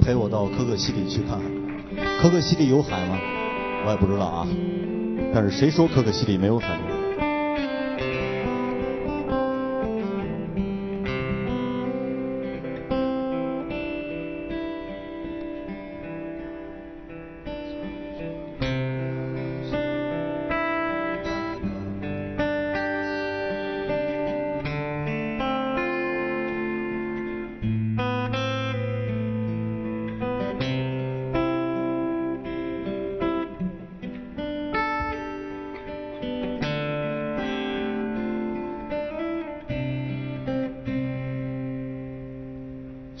[0.00, 1.50] 陪我到可可西里去看看。
[2.20, 3.18] 可可西里有海吗？
[3.84, 4.48] 我也不知道啊。
[5.34, 6.78] 但是谁说可可西里没有海？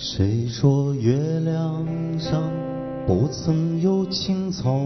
[0.04, 1.86] 谁说月亮
[2.18, 2.42] 上
[3.06, 4.76] 不曾有青草？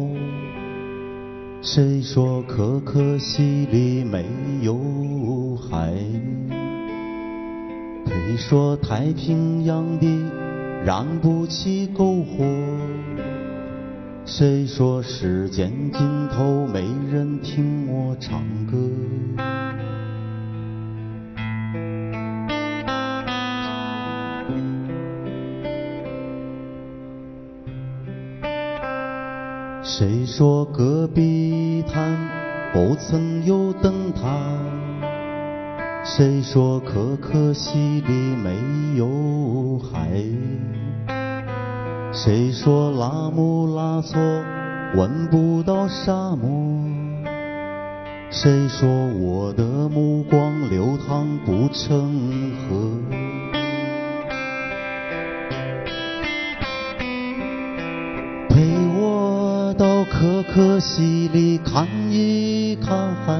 [1.62, 4.26] 谁说可可西里没
[4.60, 5.90] 有海？
[8.04, 10.06] 谁说太平洋的
[10.84, 12.44] 燃不起篝火？
[14.26, 18.76] 谁说时间尽头没人听我唱歌？
[29.98, 32.18] 谁说戈壁滩
[32.70, 34.20] 不曾有灯塔？
[36.04, 40.22] 谁说可可西里没有海？
[42.12, 44.20] 谁说拉姆拉措
[44.96, 46.84] 闻不到沙漠？
[48.30, 53.55] 谁说我的目光流淌不成河？
[60.18, 63.38] 可可西里看一看海，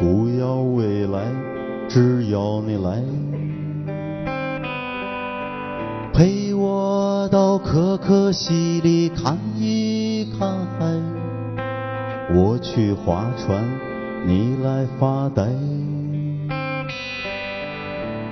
[0.00, 1.20] 不要未来，
[1.88, 3.00] 只要你来。
[6.12, 10.86] 陪我到可可西里看一看海，
[12.34, 13.64] 我去划船，
[14.26, 15.46] 你来发呆。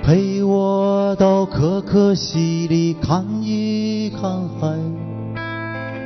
[0.03, 5.06] 陪我到可可西里看一看海。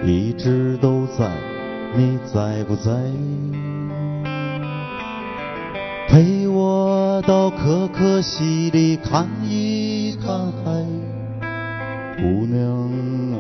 [0.03, 1.31] 一直都在，
[1.95, 2.91] 你在不在？
[6.09, 10.85] 陪我到可可西里看一看海，
[12.17, 12.67] 姑娘
[13.33, 13.37] 啊，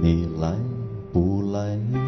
[0.00, 0.52] 你来
[1.12, 2.07] 不来？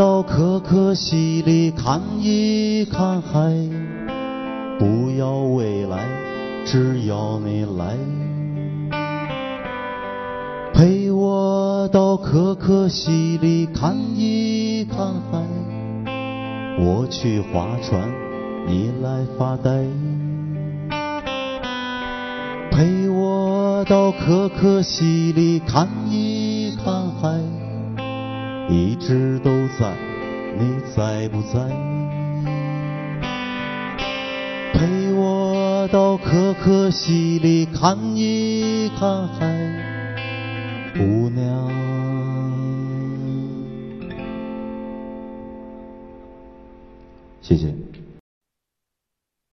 [0.00, 3.52] 到可可西里看一看海，
[4.78, 6.08] 不要未来，
[6.64, 7.98] 只要你来。
[10.72, 15.44] 陪我到可可西里看一看海，
[16.82, 18.10] 我去划船，
[18.66, 19.84] 你来发呆。
[22.70, 27.59] 陪我到可可西里看一看海。
[28.70, 29.92] 一直都在，
[30.56, 31.58] 你在不在？
[34.72, 39.44] 陪我到可可西里看一看海，
[40.96, 41.68] 姑娘。
[47.42, 47.74] 谢谢。